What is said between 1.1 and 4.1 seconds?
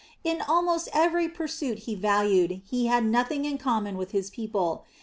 pursuit he valued, he had nothing in common with